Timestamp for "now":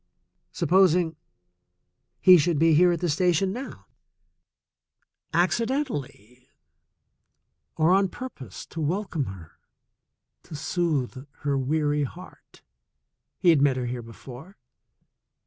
3.53-3.85